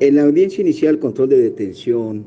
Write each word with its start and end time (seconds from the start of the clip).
En 0.00 0.16
la 0.16 0.24
audiencia 0.24 0.60
inicial, 0.60 0.98
control 0.98 1.28
de 1.28 1.38
detención, 1.38 2.24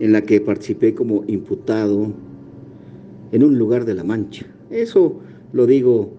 en 0.00 0.12
la 0.12 0.22
que 0.22 0.40
participé 0.40 0.94
como 0.94 1.22
imputado 1.26 2.14
en 3.30 3.44
un 3.44 3.58
lugar 3.58 3.84
de 3.84 3.94
la 3.94 4.04
Mancha. 4.04 4.46
Eso 4.70 5.20
lo 5.52 5.66
digo 5.66 6.10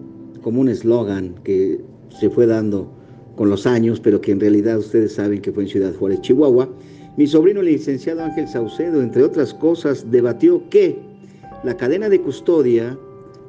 como 0.42 0.60
un 0.60 0.68
eslogan 0.68 1.34
que 1.42 1.80
se 2.20 2.30
fue 2.30 2.46
dando 2.46 2.88
con 3.34 3.50
los 3.50 3.66
años, 3.66 3.98
pero 3.98 4.20
que 4.20 4.30
en 4.30 4.38
realidad 4.38 4.78
ustedes 4.78 5.14
saben 5.14 5.40
que 5.40 5.50
fue 5.50 5.64
en 5.64 5.70
Ciudad 5.70 5.94
Juárez, 5.94 6.20
Chihuahua. 6.20 6.68
Mi 7.16 7.26
sobrino, 7.26 7.60
el 7.60 7.66
licenciado 7.66 8.22
Ángel 8.22 8.46
Saucedo, 8.46 9.02
entre 9.02 9.24
otras 9.24 9.52
cosas, 9.52 10.08
debatió 10.10 10.62
que 10.70 10.96
la 11.64 11.76
cadena 11.76 12.08
de 12.08 12.20
custodia 12.20 12.96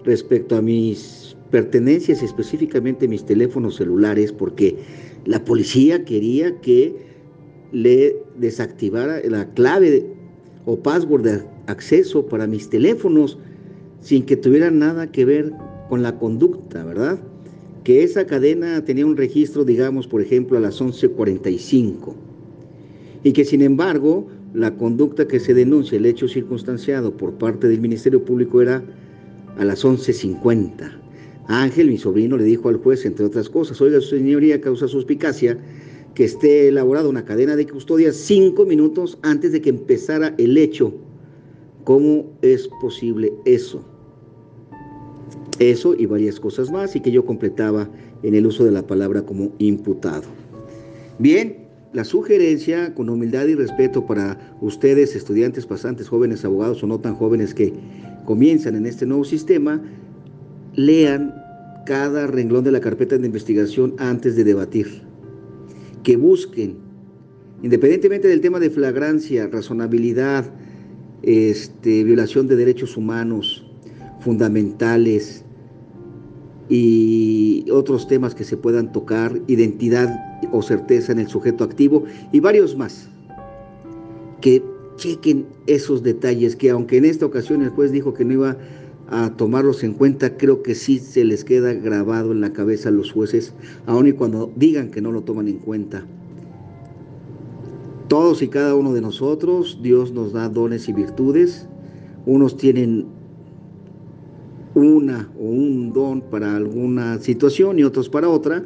respecto 0.05 0.55
a 0.55 0.62
mis 0.62 1.35
pertenencias, 1.52 2.23
específicamente 2.23 3.08
mis 3.08 3.23
teléfonos 3.26 3.76
celulares, 3.76 4.31
porque 4.31 4.77
la 5.26 5.44
policía 5.44 6.03
quería 6.03 6.59
que 6.62 7.10
le 7.71 8.17
desactivara 8.38 9.21
la 9.27 9.45
clave 9.53 10.05
o 10.66 10.77
password 10.77 11.23
de 11.23 11.43
acceso 11.67 12.25
para 12.25 12.48
mis 12.48 12.70
teléfonos 12.70 13.38
sin 14.02 14.25
que 14.25 14.35
tuviera 14.35 14.71
nada 14.71 15.12
que 15.12 15.25
ver 15.25 15.52
con 15.89 16.02
la 16.02 16.17
conducta, 16.17 16.84
¿verdad? 16.84 17.20
Que 17.84 18.03
esa 18.03 18.26
cadena 18.26 18.84
tenía 18.84 19.05
un 19.05 19.17
registro, 19.17 19.65
digamos, 19.65 20.07
por 20.07 20.21
ejemplo, 20.21 20.57
a 20.57 20.62
las 20.62 20.81
11:45 20.81 22.15
y 23.23 23.34
que 23.34 23.45
sin 23.45 23.62
embargo 23.62 24.27
la 24.53 24.76
conducta 24.76 25.27
que 25.27 25.40
se 25.40 25.53
denuncia, 25.53 25.98
el 25.98 26.05
hecho 26.05 26.27
circunstanciado 26.27 27.15
por 27.15 27.34
parte 27.34 27.67
del 27.67 27.79
Ministerio 27.79 28.23
Público 28.23 28.62
era 28.62 28.84
a 29.57 29.65
las 29.65 29.85
11.50. 29.85 30.91
Ángel, 31.48 31.88
mi 31.90 31.98
sobrino, 31.98 32.37
le 32.37 32.43
dijo 32.43 32.70
al 32.70 32.77
juez, 32.77 33.05
entre 33.05 33.26
otras 33.26 33.49
cosas, 33.49 33.79
oiga, 33.81 33.99
su 34.01 34.15
señoría, 34.15 34.59
causa 34.62 34.87
suspicacia 34.87 35.57
que 36.13 36.26
esté 36.26 36.67
elaborada 36.67 37.09
una 37.09 37.26
cadena 37.26 37.55
de 37.55 37.67
custodia 37.67 38.12
cinco 38.12 38.65
minutos 38.65 39.17
antes 39.21 39.51
de 39.51 39.62
que 39.62 39.70
empezara 39.70 40.35
el 40.37 40.57
hecho. 40.57 40.93
¿Cómo 41.84 42.26
es 42.41 42.68
posible 42.79 43.34
eso? 43.45 43.84
Eso 45.59 45.95
y 45.98 46.05
varias 46.05 46.40
cosas 46.40 46.71
más 46.71 46.95
y 46.95 46.99
que 46.99 47.12
yo 47.12 47.26
completaba 47.26 47.90
en 48.23 48.35
el 48.35 48.45
uso 48.45 48.65
de 48.65 48.71
la 48.71 48.85
palabra 48.85 49.23
como 49.23 49.51
imputado. 49.59 50.23
Bien, 51.20 51.68
la 51.93 52.03
sugerencia 52.03 52.93
con 52.93 53.09
humildad 53.09 53.48
y 53.48 53.55
respeto 53.55 54.05
para 54.05 54.55
ustedes, 54.62 55.15
estudiantes, 55.15 55.65
pasantes, 55.65 56.07
jóvenes, 56.07 56.46
abogados 56.46 56.84
o 56.84 56.87
no 56.87 56.99
tan 56.99 57.15
jóvenes 57.15 57.53
que 57.53 57.73
comienzan 58.25 58.75
en 58.75 58.85
este 58.85 59.05
nuevo 59.05 59.23
sistema, 59.23 59.81
lean 60.75 61.34
cada 61.85 62.27
renglón 62.27 62.63
de 62.63 62.71
la 62.71 62.79
carpeta 62.79 63.18
de 63.18 63.25
investigación 63.25 63.96
antes 63.98 64.35
de 64.35 64.44
debatir. 64.44 65.10
Que 66.03 66.18
busquen, 66.18 66.78
independientemente 67.62 68.28
del 68.28 68.41
tema 68.41 68.59
de 68.59 68.69
flagrancia, 68.69 69.47
razonabilidad, 69.47 70.52
este, 71.24 72.03
violación 72.03 72.47
de 72.47 72.56
derechos 72.56 72.97
humanos 72.97 73.66
fundamentales 74.19 75.44
y 76.69 77.66
otros 77.72 78.08
temas 78.08 78.34
que 78.34 78.44
se 78.44 78.58
puedan 78.58 78.91
tocar, 78.91 79.40
identidad 79.47 80.40
o 80.52 80.62
certeza 80.62 81.12
en 81.12 81.19
el 81.19 81.28
sujeto 81.28 81.63
activo 81.63 82.06
y 82.31 82.40
varios 82.40 82.78
más. 82.78 83.09
Que 84.40 84.63
chequen 84.96 85.46
esos 85.68 86.03
detalles 86.03 86.56
que 86.56 86.69
aunque 86.69 86.97
en 86.97 87.06
esta 87.06 87.25
ocasión 87.25 87.62
el 87.62 87.69
juez 87.69 87.91
dijo 87.91 88.13
que 88.13 88.25
no 88.25 88.34
iba 88.34 88.52
a 88.52 88.58
tomarlos 89.35 89.84
en 89.84 89.94
cuenta, 89.94 90.38
creo 90.38 90.63
que 90.63 90.73
sí 90.73 91.00
se 91.00 91.25
les 91.25 91.44
queda 91.44 91.73
grabado 91.73 92.31
en 92.31 92.40
la 92.40 92.53
cabeza 92.53 92.90
a 92.90 92.94
los 92.94 93.12
jueces, 93.12 93.53
aun 93.85 94.07
y 94.07 94.13
cuando 94.13 94.51
digan 94.56 94.90
que 94.90 95.01
no 95.01 95.12
lo 95.12 95.22
toman 95.23 95.50
en 95.50 95.59
cuenta. 95.59 96.06
Todos 98.08 98.41
y 98.41 98.47
cada 98.47 98.75
uno 98.75 98.94
de 98.94 99.02
nosotros, 99.02 99.80
Dios 99.81 100.12
nos 100.12 100.34
da 100.34 100.50
dones 100.50 100.88
y 100.90 100.94
virtudes. 100.94 101.68
Unos 102.25 102.58
tienen 102.58 103.06
una 104.75 105.30
o 105.38 105.44
un 105.44 105.91
don 105.94 106.22
para 106.22 106.56
alguna 106.56 107.19
situación 107.19 107.80
y 107.80 107.84
otros 107.84 108.09
para 108.09 108.30
otra, 108.30 108.66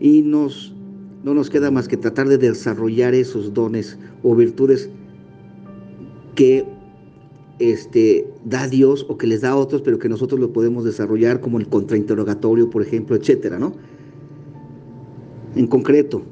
y 0.00 0.22
nos 0.22 0.74
no 1.22 1.32
nos 1.32 1.48
queda 1.48 1.70
más 1.70 1.88
que 1.88 1.96
tratar 1.96 2.28
de 2.28 2.36
desarrollar 2.36 3.14
esos 3.14 3.54
dones 3.54 3.98
o 4.22 4.34
virtudes 4.34 4.90
que 6.34 6.66
este, 7.58 8.26
da 8.44 8.68
Dios 8.68 9.06
o 9.08 9.16
que 9.16 9.26
les 9.26 9.42
da 9.42 9.50
a 9.50 9.56
otros, 9.56 9.82
pero 9.82 9.98
que 9.98 10.08
nosotros 10.08 10.40
lo 10.40 10.52
podemos 10.52 10.84
desarrollar, 10.84 11.40
como 11.40 11.58
el 11.58 11.68
contrainterrogatorio, 11.68 12.70
por 12.70 12.82
ejemplo, 12.82 13.16
etcétera, 13.16 13.58
¿no? 13.58 13.74
En 15.54 15.66
concreto, 15.66 16.22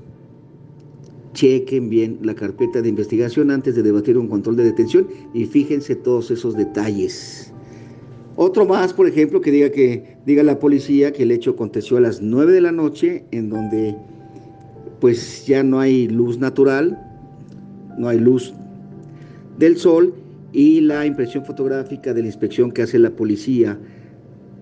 chequen 1.33 1.89
bien 1.89 2.19
la 2.23 2.35
carpeta 2.35 2.83
de 2.83 2.89
investigación 2.89 3.51
antes 3.51 3.75
de 3.75 3.83
debatir 3.83 4.19
un 4.19 4.29
control 4.29 4.57
de 4.57 4.65
detención 4.65 5.07
y 5.33 5.45
fíjense 5.45 5.95
todos 5.95 6.31
esos 6.31 6.57
detalles. 6.57 7.53
Otro 8.37 8.67
más, 8.67 8.93
por 8.93 9.07
ejemplo, 9.07 9.41
que 9.41 9.51
diga 9.51 9.71
que 9.71 10.17
diga 10.27 10.43
la 10.43 10.59
policía 10.59 11.13
que 11.13 11.23
el 11.23 11.31
hecho 11.31 11.51
aconteció 11.51 11.99
a 11.99 12.01
las 12.01 12.21
9 12.21 12.53
de 12.53 12.61
la 12.61 12.73
noche, 12.73 13.25
en 13.31 13.51
donde 13.51 13.95
pues 15.01 15.47
ya 15.47 15.63
no 15.63 15.81
hay 15.81 16.09
luz 16.09 16.39
natural, 16.39 16.99
no 17.99 18.09
hay 18.09 18.19
luz 18.19 18.55
del 19.59 19.77
sol 19.77 20.15
y 20.53 20.81
la 20.81 21.07
impresión 21.07 21.45
fotográfica 21.45 22.13
de 22.13 22.23
la 22.23 22.29
inspección 22.29 22.71
que 22.71 22.83
hace 22.83 22.99
la 22.99 23.11
policía 23.11 23.79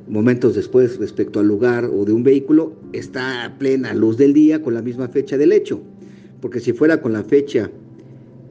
momentos 0.08 0.56
después 0.56 0.98
respecto 0.98 1.40
al 1.40 1.46
lugar 1.46 1.84
o 1.84 2.04
de 2.04 2.12
un 2.12 2.22
vehículo 2.22 2.72
está 2.92 3.44
a 3.44 3.58
plena 3.58 3.94
luz 3.94 4.16
del 4.16 4.32
día 4.32 4.60
con 4.62 4.74
la 4.74 4.82
misma 4.82 5.08
fecha 5.08 5.38
del 5.38 5.52
hecho. 5.52 5.80
Porque 6.40 6.60
si 6.60 6.72
fuera 6.72 7.00
con 7.00 7.12
la 7.12 7.22
fecha 7.22 7.70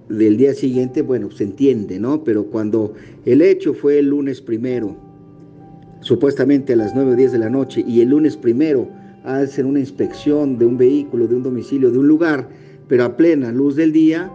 del 0.10 0.38
día 0.38 0.54
siguiente, 0.54 1.02
bueno, 1.02 1.30
se 1.32 1.44
entiende, 1.44 2.00
¿no? 2.00 2.24
Pero 2.24 2.46
cuando 2.46 2.94
el 3.26 3.42
hecho 3.42 3.74
fue 3.74 4.00
el 4.00 4.10
lunes 4.10 4.42
primero, 4.42 4.96
supuestamente 6.02 6.74
a 6.74 6.76
las 6.78 6.96
9 6.96 7.12
o 7.12 7.16
10 7.16 7.32
de 7.34 7.40
la 7.40 7.50
noche, 7.50 7.84
y 7.88 8.02
el 8.02 8.10
lunes 8.10 8.38
primero 8.38 8.90
hacen 9.24 9.66
una 9.66 9.80
inspección 9.80 10.58
de 10.58 10.66
un 10.66 10.78
vehículo, 10.78 11.28
de 11.28 11.36
un 11.36 11.44
domicilio, 11.44 11.92
de 11.92 12.00
un 12.00 12.08
lugar, 12.08 12.48
pero 12.88 13.04
a 13.04 13.18
plena 13.18 13.52
luz 13.52 13.76
del 13.76 13.92
día, 13.92 14.32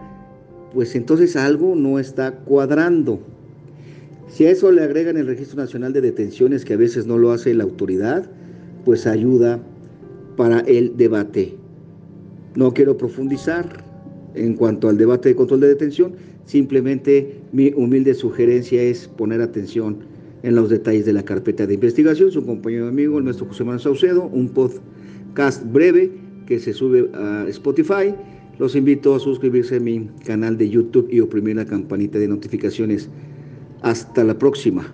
pues 0.75 0.93
entonces 0.93 1.37
algo 1.37 1.73
no 1.73 1.99
está 1.99 2.33
cuadrando. 2.33 3.21
Si 4.27 4.45
a 4.45 4.51
eso 4.51 4.69
le 4.73 4.83
agregan 4.83 5.15
el 5.15 5.25
Registro 5.25 5.55
Nacional 5.55 5.93
de 5.93 6.01
Detenciones, 6.01 6.65
que 6.65 6.73
a 6.73 6.77
veces 6.77 7.07
no 7.07 7.17
lo 7.17 7.31
hace 7.31 7.53
la 7.53 7.63
autoridad, 7.63 8.29
pues 8.83 9.07
ayuda 9.07 9.57
para 10.35 10.59
el 10.59 10.97
debate. 10.97 11.55
No 12.55 12.73
quiero 12.73 12.97
profundizar 12.97 13.85
en 14.33 14.55
cuanto 14.55 14.89
al 14.89 14.97
debate 14.97 15.29
de 15.29 15.35
control 15.35 15.61
de 15.61 15.69
detención, 15.69 16.15
simplemente 16.43 17.39
mi 17.53 17.71
humilde 17.73 18.13
sugerencia 18.13 18.81
es 18.83 19.07
poner 19.07 19.41
atención 19.41 19.99
en 20.43 20.55
los 20.55 20.69
detalles 20.69 21.05
de 21.05 21.13
la 21.13 21.23
carpeta 21.23 21.65
de 21.65 21.75
investigación. 21.75 22.31
Su 22.31 22.45
compañero 22.45 22.89
amigo, 22.89 23.17
el 23.17 23.23
maestro 23.23 23.47
José 23.47 23.63
Manuel 23.63 23.79
Saucedo, 23.79 24.25
un 24.25 24.49
podcast 24.49 25.63
breve 25.71 26.11
que 26.45 26.59
se 26.59 26.73
sube 26.73 27.09
a 27.13 27.45
Spotify. 27.47 28.13
Los 28.57 28.75
invito 28.75 29.15
a 29.15 29.19
suscribirse 29.19 29.77
a 29.77 29.79
mi 29.79 30.09
canal 30.25 30.57
de 30.57 30.69
YouTube 30.69 31.09
y 31.11 31.19
oprimir 31.19 31.57
la 31.57 31.65
campanita 31.65 32.19
de 32.19 32.27
notificaciones. 32.27 33.09
Hasta 33.81 34.23
la 34.23 34.37
próxima. 34.37 34.93